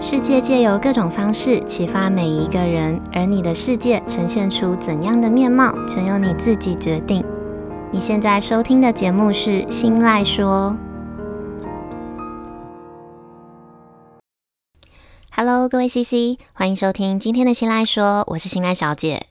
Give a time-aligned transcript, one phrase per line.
[0.00, 7.24] 世界借由各种方式启发每一个人，而你的世界呈现出怎样的面貌，全由你自己决定。
[7.90, 10.76] 你现在收听的节目是《新赖说》。
[15.34, 19.26] Hello，各位 CC，欢迎收听今天的《新赖说》，我是新赖小姐。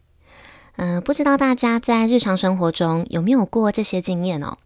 [0.76, 4.58] 嗯、不知道大家在日常生活中有没有过这些经验哦？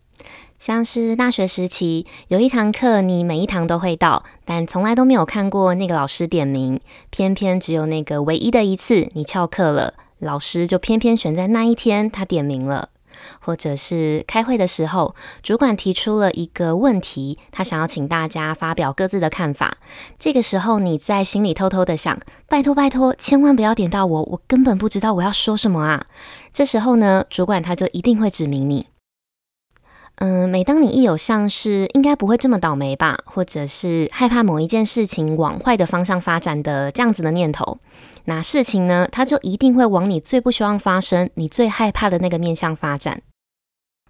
[0.61, 6.79] 像是大学时期，有一堂课你每一堂都会到，但从来都没有看过那个老师点名，
[7.09, 12.89] 偏偏只有那个唯一的一次你翘课了，老师就偏偏选在那一天他点名了。
[13.39, 19.77] 或者是开会的时候，主管提出了一个问题，他想要请大家发表各自的看法，
[20.19, 26.05] 这个时候你在心里偷偷的想：拜托拜托，千万不要点到我，我根本不知道我要说什么啊。
[26.53, 28.85] 这时候呢，主管他就一定会指名你。
[30.23, 37.79] 嗯，每当你一有像是应该不会这么倒霉吧，或者是害怕某一件事情往坏的方向发展的这样子的念头，
[38.25, 43.23] 那事情呢，它就一定会往你最不希望发生、你最害怕的那个面向发展。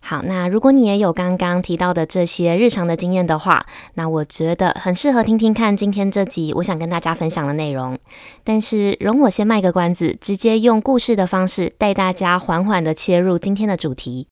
[0.02, 7.98] 好，那如果你也有刚刚提到的这些日常的经验的话，那我觉得很适合听听看今天这集我想跟大家分享的内容。
[8.44, 14.28] 但是容我先卖个关子，直接用故事的方式带大家缓缓的切入今天的主题。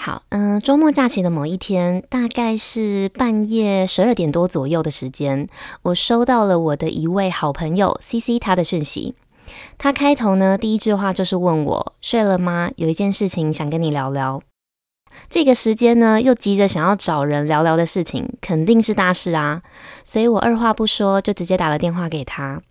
[0.00, 5.48] 好，嗯，周末假期的某一天，大概是半夜十二点多左右的时间，
[5.82, 9.16] 我收到了我的一位好朋友 CC 他的讯息。
[9.76, 12.70] 他开头呢，第一句话就是问我睡了吗？
[12.76, 14.40] 有一件事情想跟你聊聊。
[15.28, 19.62] 这个时间呢，又急着想要找人聊聊的事情，肯定是大事啊。
[20.04, 22.62] 所以我二话不说，就直接打了电话给他。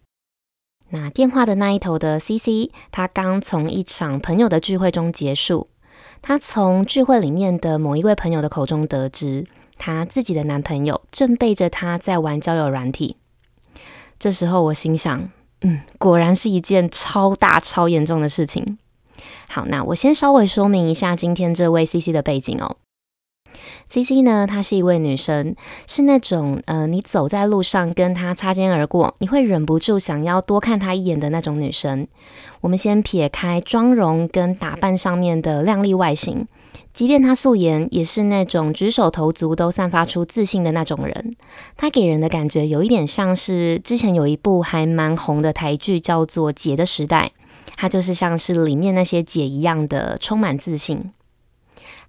[0.92, 5.68] 那电话的那一头的 CC，他刚从一场朋友的聚会中结束。
[6.22, 9.46] 她从聚会里面的某一位朋友的口中得知，
[9.78, 13.18] 她自己的男朋友正背着她在玩交友软体。
[14.20, 15.30] 这时候我心想，
[15.62, 18.78] 嗯，果然是一件超大超严重的事情。
[19.48, 22.78] 好，那我先稍微说明一下今天这位 CC 的背景哦。
[23.90, 25.56] CC 呢，她是一位女生，
[25.88, 32.08] 是那种呃，你走在路上跟她擦肩而过，你会忍不住想要多看她一眼的那种女生。
[32.62, 36.48] 我们先撇开妆容跟打扮上面的靓丽外形，
[36.94, 41.36] 即便她素颜，也是那种举手投足都散发出自信的那种人。
[41.78, 47.32] 她给人的感觉有一点像是之前有一部还蛮红的台剧，叫做《姐的时代》，
[47.78, 51.12] 她就是像是里面那些姐一样的充满自信。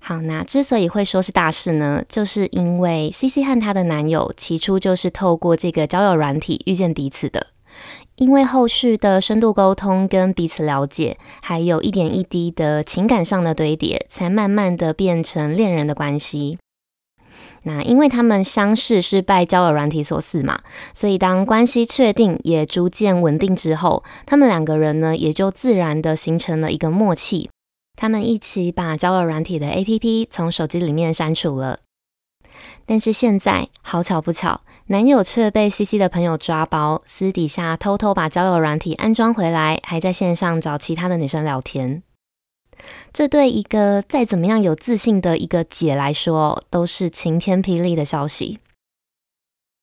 [0.00, 7.48] 好，那之所以会说是大事呢，就是因为 CC 和她的男友起初就是透过这个交友软体遇见彼此的，
[8.14, 16.58] 因为后续的深度沟通跟彼此了解，还有一点一滴的情感上的堆叠，才慢慢的变成恋人的关系。
[17.64, 20.60] 那因为他们相识是拜交友软体所赐嘛，
[20.94, 27.50] 所以当关系确定也逐渐稳定之后，他们两个人呢也就自然的形成了一个默契。
[28.00, 31.81] 他们一起把交友软体的 APP 从手机里面删除了，
[32.86, 42.04] 但是现在好巧不巧，男友却被 CC 的朋友抓包，私底下偷偷把交友软体安装回来，还在线上找其他的女生聊天。
[43.12, 48.60] 这对一个再怎么样有自信的一个姐来说，都是晴天霹雳的消息。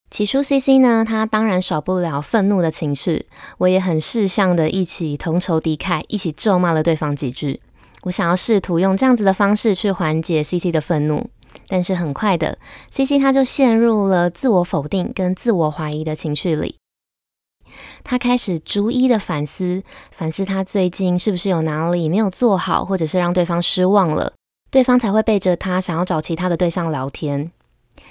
[0.09, 3.25] 起初，CC 呢，她当然少不了愤怒的情绪，
[3.57, 7.59] 我也很识相的一起同仇敌忾，一起咒骂了对方几句。
[8.05, 11.27] 我想要试图用这样子的方式去缓解 CC 的愤怒，
[11.67, 12.57] 但是很快的
[12.91, 16.77] ，CC 他就陷入了自我否定跟自我怀疑的情绪里。
[18.03, 24.33] 他开始逐一的反思，反思他最近是不是有哪里没有做好，或者是让对方失望了，
[24.69, 27.51] 对方才会背着他想要找其他的对象聊天。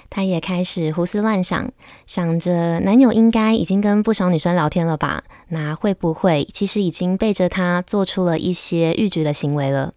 [0.09, 1.71] 他也开始胡思乱想，
[2.05, 5.23] 想着男友应该已经跟不少女生聊天了吧？
[5.49, 9.93] 那会不会其实已经背着他做出了一些逾矩的行为了？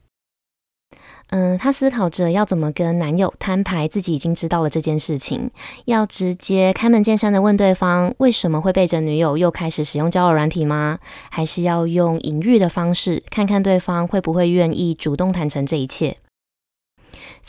[1.31, 5.50] 嗯，他思考着要怎么跟男友摊牌，自己已经知道了这件事情，
[5.84, 11.01] 要直接开门见山的问对方为什么会背着女友又开始使用交友软体吗？
[11.30, 16.16] 还是要用隐喻的方式，看看对方会不会愿意主动坦诚这一切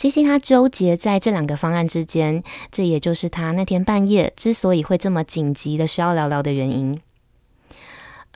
[0.00, 2.42] ？CC 他纠结在这两个方案之间，
[2.72, 6.98] 这也就是他那天半夜之所以会这么紧急的需要聊聊的原因。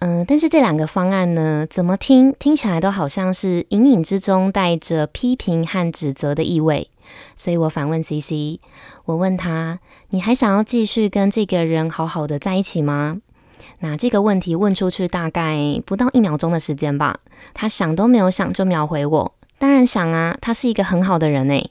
[0.00, 6.90] 嗯，但是这两个方案呢，怎么听听起来都好像是隐隐之中带着批评和指责的意味。
[7.34, 8.60] 所以我反问 CC，
[9.06, 9.78] 我问他：
[10.10, 13.22] 你还想要继续跟这个人好好的在一起吗？
[13.78, 17.20] 那这个问题问出去大概不到一秒钟的时间吧，
[17.54, 19.32] 他想都没有想就秒回我。
[19.64, 21.70] 当然想啊，他是一个很好的人诶。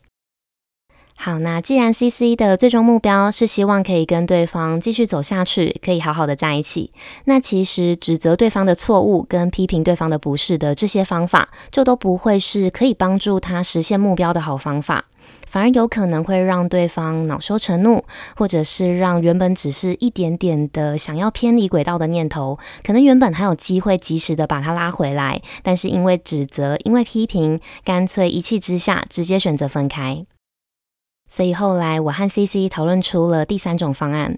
[1.15, 6.91] 好，那既然 CC 的最终目标是希望可以跟对方继续走下去，可以好好的在一起，
[7.25, 15.05] 那其实指责对方的错误跟批评对方的不是的这些方法，就都不会是可以帮助他实现目标的好方法，
[15.47, 18.03] 反而有可能会让对方恼羞成怒，
[18.35, 30.25] 或者是让原本只是一点点的想要偏离轨道的念头，可能原本还有机会及时的把它拉回来，但是因为指责，因为批评，干脆一气之下直接选择分开。
[31.29, 34.37] 所以后来，我和 CC 讨论出了第三种方案。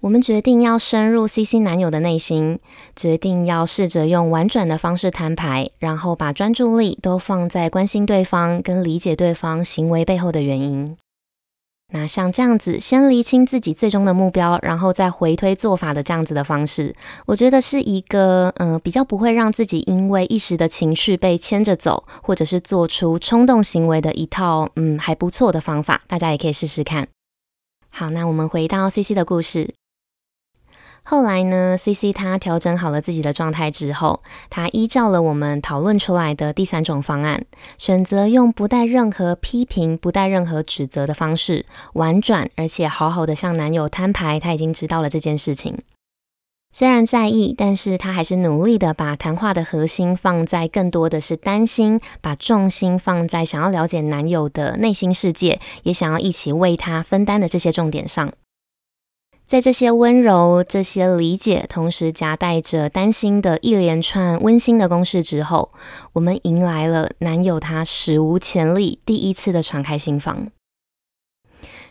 [0.00, 2.58] 我们决定要深入 CC 男友的内心，
[2.94, 10.96] 决定要试着用婉转的方式摊牌，然后把专注力都放在关心对方跟理解对方行为背后的原因。
[11.92, 16.92] 那像这样子，先厘清自己最终的目标，然后再回推做法的这样子的方式，
[17.26, 27.06] 我觉得是一个嗯、呃、比较不会让自己因为一时的情绪被牵着走，或者是做出冲动行为的一套嗯还不错的方法，大家也可以试试看。
[27.98, 29.72] 好，那我们回到 CC 的故事。
[31.02, 37.46] 后来呢？C C 她调整好了自己的状态之后，她依照了我们讨论出来的第三种方案，
[37.78, 41.64] 选择用不带任何批评、不带任何指责的方式，
[41.94, 44.38] 婉转而且好好的向男友摊牌。
[44.38, 45.78] 她已经知道了这件事情，
[46.78, 58.30] 虽然在意，但是他还是努力的把谈话的核心放在更多的是担心，把重心放在想要了解男友的内心世界，也想要一起为他分担的这些重点上。
[59.46, 65.72] 在这些温柔、这些理解，同时夹带着担心的一连串温馨的攻势之后，
[66.12, 70.48] 我们迎来了男友他史无前例第一次的敞开心房。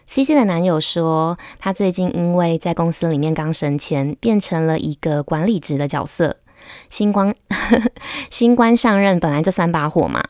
[0.07, 6.38] CC 的男友说，他最近因为在公司里面刚升迁，变成了一个管理职的角色。
[6.90, 7.36] 新官
[8.30, 10.24] 新官上任，本来就三把火嘛。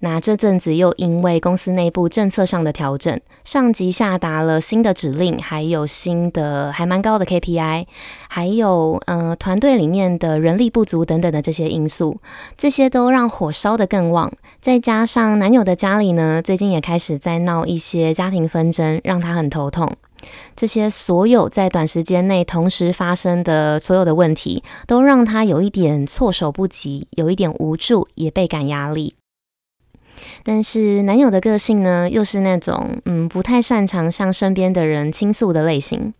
[0.00, 7.86] 那这阵子又因为公司内部政策上的调整，上级下达了新的指令，还有新的还蛮高的 KPI，
[8.28, 12.18] 还有呃团队里面的人力不足等等的这些因素，
[12.56, 14.32] 这些都让火烧得更旺。
[14.60, 19.90] 再加上男友的家里呢，最近也开始在闹一些家庭纷争，让他很头痛。
[20.56, 29.14] 这些所有在短时间内同时发生的所有的问题，都让他有一点措手不及，有一点无助，也倍感压力。
[30.42, 36.14] 但是男友的个性呢，又是那种嗯不太擅长向身边的人倾诉的类型。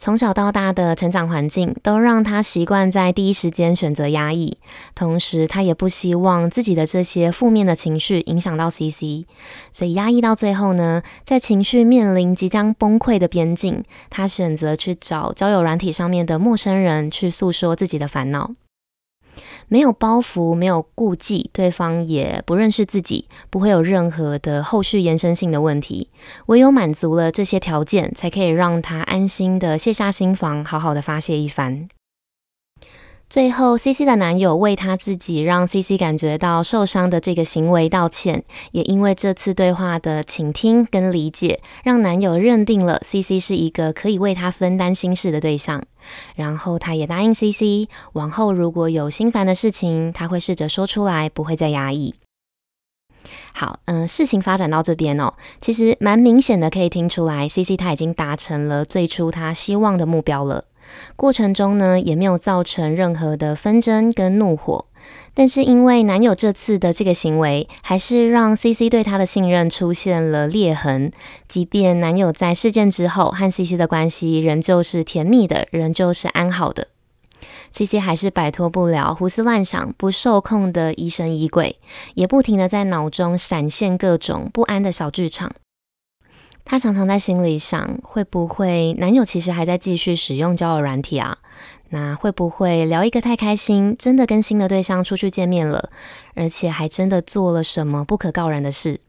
[0.00, 4.56] 从小到大的成长环境都让他习惯在第一时间选择压抑，
[4.94, 9.26] 同时他也不希望自己的这些负面的情绪影响到 CC，
[9.72, 18.52] 所以压抑到最后呢，在情绪面临即将崩溃的边境，他选择去找交友软体上面的陌生人去诉说自己的烦恼。
[19.68, 26.10] 没有包袱，没有顾忌，对方也不认识自己，不会有任何的后续延伸性的问题。
[26.46, 31.88] 唯有满足了这些条件，才可以让他安心的卸下心房，好好的发泄一番。
[33.30, 38.42] 最后，CC 的男友为他自己让 CC 感觉到受伤的这个行为道歉，
[38.72, 45.84] 也因为这次对话的倾听跟理解，让男友认定了 CC 是一个可以为他分担心事的对象。
[46.36, 52.14] 然后，他也答应 CC，往后如果有心烦的事情，他会试着说出来，不会再压抑。
[53.52, 60.64] 好，嗯、事情发展到这边哦，其实蛮明显的可以听出来，CC 他已经达成了最初他希望的目标了。
[61.16, 64.86] 过程中呢，也没有造成任何的纷争跟怒火，
[65.34, 71.12] 但是因为男友这次的这个行为，还是让 CC 对他的信任出现了裂痕。
[71.46, 76.88] 即便男友在事件之后和 CC 的关系仍旧是甜蜜的，仍旧是安好的
[77.72, 81.78] ，CC 还是摆脱不了胡思乱想、不受控的疑神疑鬼，
[82.14, 85.52] 也不停的在脑中闪现各种不安的小剧场。
[86.70, 91.38] 她常常在心里想，会不会男友其实还在继续使用交友软体啊？
[91.88, 95.88] 那会不会聊一个太开心，真的跟新的对象出去见面了，
[96.34, 99.00] 而且还真的做了什么不可告人的事？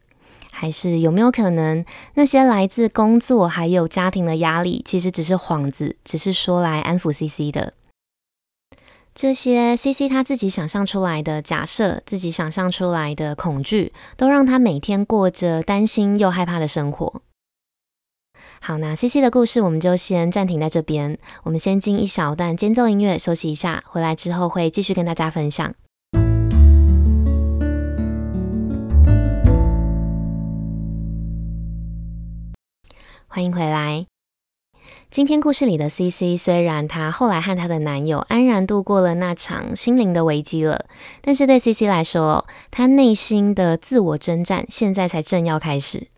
[0.50, 7.74] 还是有没有可能那些来自工作还有家庭的压力，其实只是幌子，只是说来安抚 CC 的？
[9.14, 17.20] 这些 CC 他自己想象出来的假设，自己想象出来的恐惧，都让他每天过着担心又害怕的生活。
[18.62, 21.18] 好，那 CC 的故事我们就先暂停在这边。
[21.44, 25.74] 我们先进一小段间奏音乐休息一下，回来之后会继续跟大家分享。
[33.26, 34.04] 欢迎回来。
[35.10, 40.84] 今天故事里的 CC 虽然她后来和她的男友安然度过了那场心灵的危机了，
[41.22, 46.08] 但是对 CC 来说，她内心的自我征战现在才正要开始。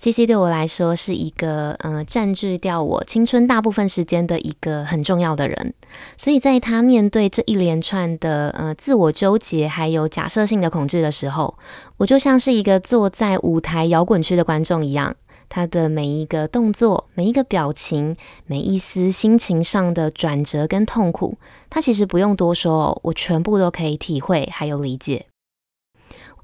[0.00, 5.74] CC 对我来说是一个呃占据掉我青春大部分时间的一个很重要的人，
[6.16, 11.58] 所以在他面对这一连串的呃自我纠结还有假设性的恐惧的时候，
[11.96, 15.16] 我就像是一个坐在舞台摇滚区的观众一样，
[15.48, 21.36] 他的每一个动作、每一个表情、每一丝心情上的转折跟痛苦，
[21.68, 25.26] 他其实不用多说哦，我全部都可以体会还有理解。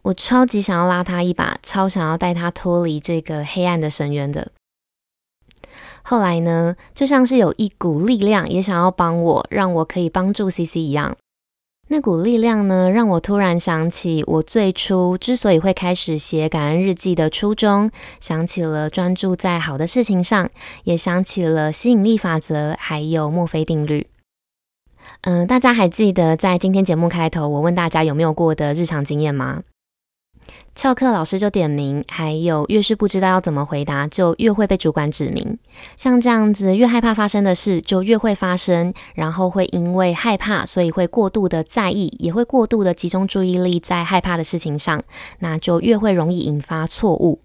[0.04, 4.52] 我超级想要拉他一把，超想要带他脱离这个黑暗的深渊的。
[6.02, 11.16] 后来呢，就像是有一股力量也想要帮我，让我可以帮助 CC 一样。
[11.88, 20.50] 那股力量呢，让我突然想起我最初之所以会开始写感恩日记的初衷，想起了专注在好的事情上，
[20.84, 24.06] 也想起了吸引力法则，还有墨菲定律。
[25.22, 29.62] 嗯，大家还记得在今天节目开头，我问大家有没有过的日常经验吗？
[30.74, 35.56] 翘课老师就点名，还有越是不知道要怎么回答，就越会被主管指名。
[35.96, 45.00] 像这样子，越害怕发生的事就越会发生，然后会因为害怕，所以会过度的在意，也会过度的集中注意力在害怕的事情上，
[45.38, 47.40] 那就越会容易引发错误。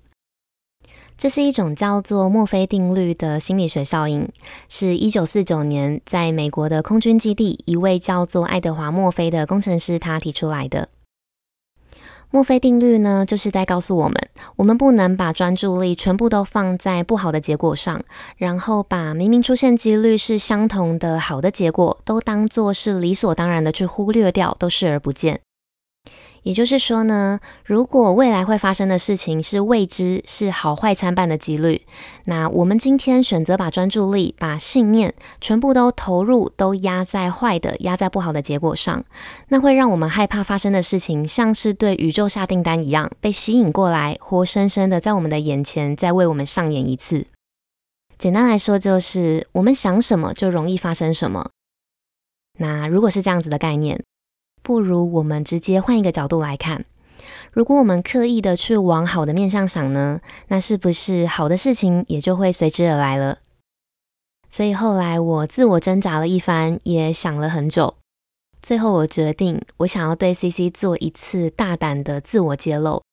[1.15, 4.27] 这是一种叫做墨菲定律的心理学效应，
[4.69, 10.89] 是一九四九年在美国的空军基地，一位叫做爱德华·墨菲的工程师他提出来的。
[12.31, 14.15] 墨菲定律呢，就是在告诉我们，
[14.55, 17.99] 我们不能把专注力全部都放在不好的结果上，
[18.37, 25.41] 然后把明明出现几率是相同的好的结果，都当作是理所当然的去忽略掉，都视而不见。
[26.43, 31.81] 也就是说呢，如果未来会发生的事情是未知，是好坏参半的几率，
[32.25, 39.03] 那我们今天选择把专注力、把信念全部都投入，都压在坏的、压在不好的结果上，
[39.49, 47.27] 那会让我们害怕发生的事情，像是对宇宙下订单一样，被吸引过来，活生生的在我们的眼前，再为我们上演一次。
[48.17, 51.51] 简单来说，就是我们想什么，就容易发生什么。
[52.57, 54.03] 那如果是这样子的概念。
[54.61, 56.85] 不如我们直接换一个角度来看，
[57.51, 63.39] 如果我们刻意的去往好的面向想呢，那是不是好的事情也就会随之而来了？
[64.51, 67.95] 所以后来我自我挣扎了一番，也想了很久，
[68.61, 73.03] 最后我决定，我想要对 CC 做一次大胆的自我揭露，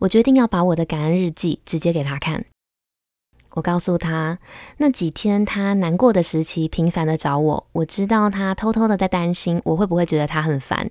[0.00, 2.46] 我决定要把我的感恩日记直接给他看。
[3.54, 4.38] 我告诉他，
[4.76, 7.66] 那几天他难过的时期，频繁的找我。
[7.72, 10.90] 我知道他偷偷的在担心，我会不会觉得他很烦。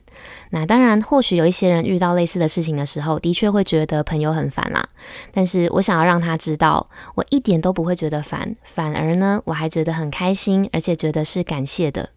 [0.51, 4.89] 那当然，或许有一些人遇到类似的事情的时候，的确会觉得朋友很烦啦。
[5.31, 12.09] 但是我想要让他知道，我一点都不会觉得烦，反而呢，我还觉得很开心，而且觉得是感谢的。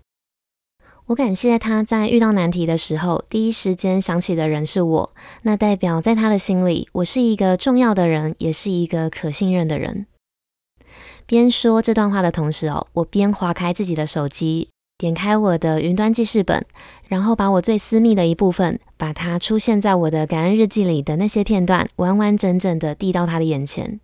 [1.07, 5.15] 我感谢他在遇到难题的时候，第一时间想起的人是我。
[5.43, 10.07] 那代表在他的心里，我是一个重要的人，也是一个可信任的人。
[11.27, 16.65] 边说这段话的同时哦，我边划开自己的手机，点开我的云端记事本，
[17.09, 24.01] 然后把我最私密的一部分，把它出现在我的感恩日记里的那些片段，完完整整的递到他的眼前。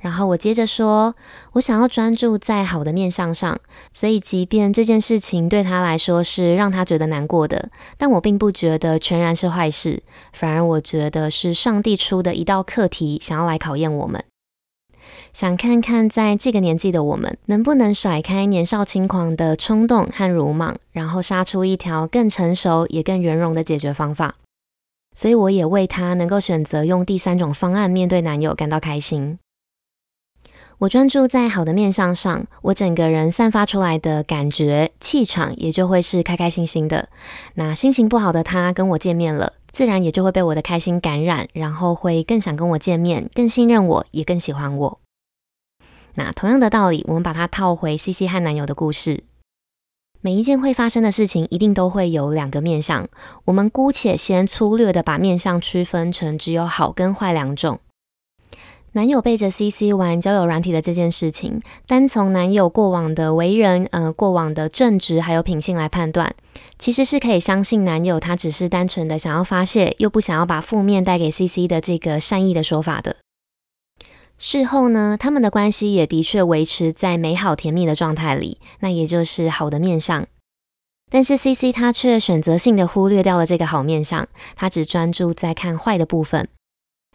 [0.00, 1.14] 然后我接着说，
[1.52, 3.58] 我想要专注在好的面相上，
[3.92, 14.24] 所以即便这件事情对他来说是让他觉得难过的，但我并不觉得全然是坏事，反而我觉得是上帝出的一道课题，想要来考验我们。
[15.32, 24.34] 想看看在这个年纪的我们，能不能甩开年少轻狂的冲动和鲁莽，然后杀出一条更成熟也更圆融的解决方法。
[25.14, 29.38] 所以我也为他能够选择用第三种方案面对男友感到开心。
[30.78, 37.08] 我专注在好的面相上，我整个人散发出来的感觉气场也就会是开开心心的。
[37.54, 45.00] 那心情不好的他跟我见面了，自然也就会被我的开心感染，然后会更想跟我见面，更信任我，也更喜欢我。
[46.14, 49.24] 那同样的道理，我们把它套回 CC 和男友的故事。
[50.20, 53.08] 每一件会发生的事情，一定都会有两个面向。
[53.44, 57.78] 我们姑且先粗略的把面向区分成只有好跟坏两种。
[58.92, 66.34] 男友背着 CC 玩交友软体的这件事情，单从男友过往的为人、呃过往的正直还有品性来判断，
[66.78, 73.16] 其实是可以相信男友他只是单纯的想要发泄，又不想要把负面带给 CC 的这个善意的说法的。
[74.38, 80.26] 事后呢，他们的关系也的确维持在美好甜蜜的状态里，那也就是好的面相。
[81.10, 84.26] 但是 CC 他却选择性的忽略掉了这个好面相，
[84.56, 86.48] 他只专注在看坏的部分。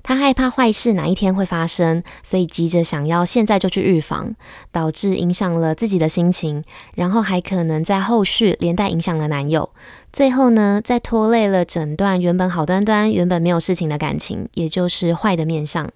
[0.03, 4.35] 他害怕坏事哪一天会发生，所以急着想要现在就去预防，
[4.69, 9.69] 导致影响了自己的心情，然后还可能在后续连带影响了男友。
[10.11, 15.89] 最后呢，再拖累了整段原本好端端、原本没有事情的感情，也就是坏的面相。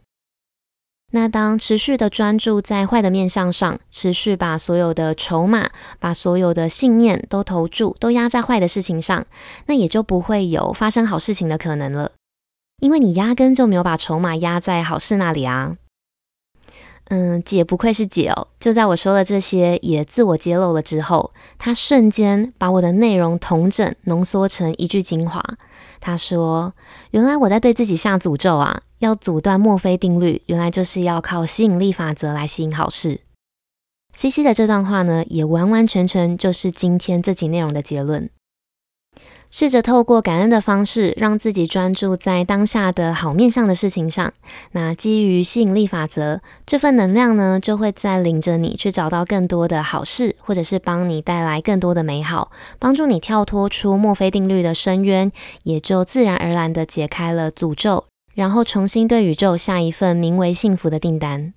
[1.12, 9.26] 那当持续的专注在坏的面相上，持续把所有的筹码、把所有的信念都投注、都压在坏的事情上，
[9.68, 12.12] 那也就不会有发生好事情的可能了，
[12.79, 15.77] 因为你压根就没有把筹码压在好事那里啊。
[17.10, 25.41] 嗯，姐不愧是姐哦，就在我说了这些，也自我揭露了之后，她瞬间把我的内容统整浓缩成一句精华。
[26.01, 26.74] 她说
[27.12, 33.22] ：“原来我在对自己下诅咒啊！”要阻断墨菲定律，原来就是要靠吸引力法则来吸引好事。
[34.13, 38.29] CC 的这段话呢，也完完全全就是今天这集内容的结论。
[39.50, 44.34] 试着透过感恩的方式，让自己专注在当下的好面向的事情上。
[44.72, 55.32] 那基于吸引力法则，这份能量呢，就会再领着你去找到更多的好事，或者是帮你带来更多的美好，帮助你跳脱出墨菲定律的深渊，
[55.63, 58.06] 也就自然而然地解开了诅咒。
[58.36, 61.54] 然后重新对宇宙下一份名为幸福的订单。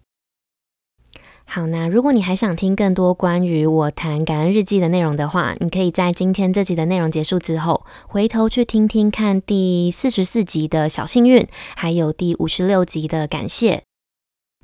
[1.52, 13.82] 好，那如果你还想听更多关于我谈感恩日记的内容的话，你可以在今天这集的内容结束之后，回头去听听看第四十四集的小幸运，还有第五十六集的感谢。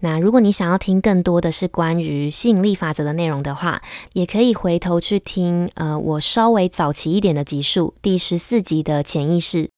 [0.00, 9.70] 那如果你想要听更多的是关于吸引力法则的内容的话，也可以回头去听呃我稍微早期一点的集数，第十四集的潜意识。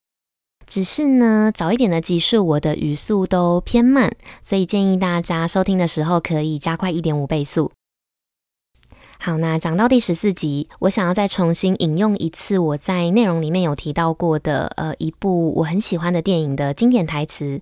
[0.68, 7.72] 只是呢，早一点的集数，我的语速都偏慢，所以建议大家收听的时候可以加快一点五倍速。
[9.18, 17.60] 好，那讲到第十四集，我想要再重新引用一次我在内容里面有提到过的，呃，一部我很喜欢的电影的经典台词。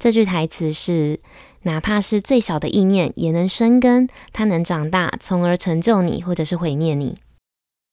[0.00, 1.20] 这句台词是：
[1.64, 7.18] 哪怕是最小的意念也能生根，它能长大，从而成就你，或者是毁灭你。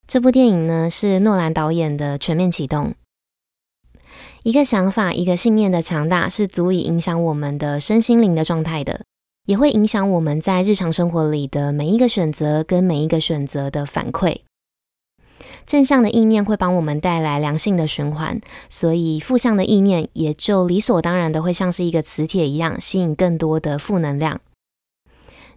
[0.07, 2.85] 这部电影呢，是诺兰导演的《全面启动》。
[4.47, 9.01] 一个想法，一个信念的强大，是足以影响我们的身心灵的状态的，
[9.45, 14.37] 也会影响我们在日常生活里的每一个选择跟每一个选择的反馈。
[15.65, 24.39] 正向的意念会帮我们带来良性的循环，所以负向的意念也就理所当然的会像是一个磁铁一样，吸引更多的负能量。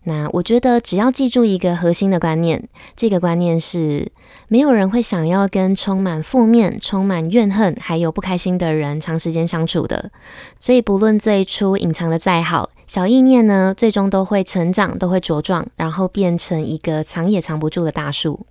[0.03, 4.11] 那我觉得，只要记住一个核心的观念，这个观念是，
[4.49, 10.11] 没有人会想要跟充满负面、充满怨恨还有不开心的人长时间相处的。
[10.59, 18.47] 所以，不论最初隐藏的再好，小意念呢，最终都会成长，都会茁壮，然后变成一个藏也藏不住的大树。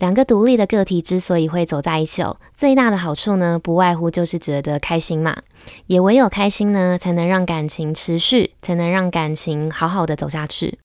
[0.00, 5.36] 两个独立的个体之所以会走在一起哦，最大的好处呢，不外乎就是觉得开心嘛。
[5.86, 10.78] 也唯有开心呢，才能让感情持续，才能让感情好好的走下去。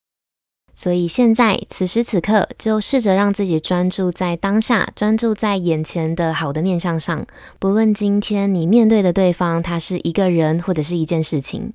[0.80, 7.28] 所以现在此时此刻，就试着让自己专注在当下，专注在眼前的好的面相上。
[7.60, 11.74] 不论今天你面对的对方，他是一个人或者是一件事情。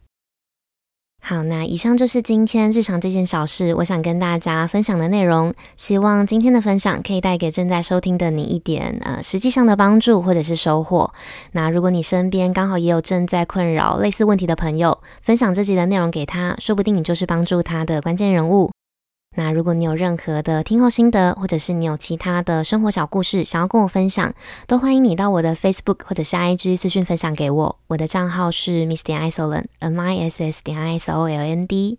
[1.20, 5.52] 好，那以上就是今天日常这件小事，我想跟大家分享的内容。
[5.76, 11.12] 希望今天的分享可以带给正在收听的你一点呃实际上的帮助或者是收获。
[11.52, 18.70] 那如果你身边刚好也有正在困扰类似问题的朋友，分享这集的内容给他，说不定你就是帮助他的关键人物。
[19.36, 24.32] 那如果你有任何的听后心得，或者是你有其他的生活小故事想要跟我分享，
[24.66, 27.78] 都欢迎你到我的 Facebook 或者是 IG 私讯分享给我。
[27.88, 31.98] 我的账号是 Miss 点 Isoland，M I S S 点 I S O L A N D。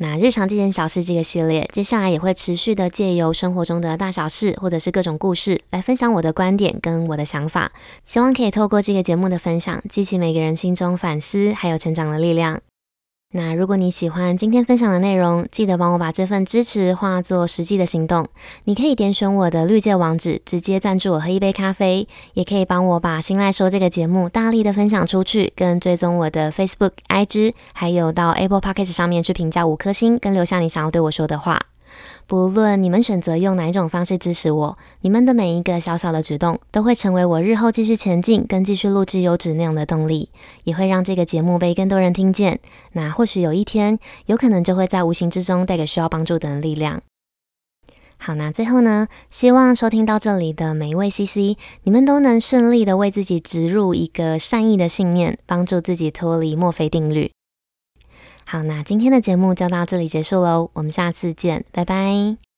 [0.00, 7.70] 那日常这件小事这个系列，接下来也会持续的借由生活中的大小事，或者是各种故事，来分享我的观点跟我的想法。
[8.04, 12.60] 希望可以透过这个节目的分享，激起每个人心中反思还有成长的力量。
[13.34, 18.28] 那如果你喜欢今天分享的内容，记得帮我把这份支持化作实际的行动。
[18.64, 31.71] 你可以点选我的绿界网址，直接赞助我喝一杯咖啡，也可以帮我把新赖说这个节目大力的分享出去，跟追踪我的 Facebook、IG，还有到 Apple p o c k e t 上面去评价五颗星，跟留下你想要对我说的话。
[32.26, 40.30] 不论你们选择用哪一种方式支持我，你们的每一个小小的举动，都会成为我日后继续前进跟继续录制优质内容的动力，
[40.64, 42.60] 也会让这个节目被更多人听见。
[42.92, 47.02] 那或许有一天，有可能就会在无形之中带给需要帮助的人力量。
[48.16, 57.32] 好，那最后呢，希望收听到这里的每一位 CC，你们都能顺利的为自己植入一个善意的信念，帮助自己脱离墨菲定律。
[58.52, 62.51] 好，那今天的节目就到这里结束喽，我们下次见，拜拜。